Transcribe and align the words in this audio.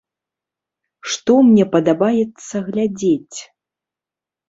Што 1.11 1.37
мне 1.51 1.63
падабаецца 1.77 2.55
глядзець? 2.73 3.39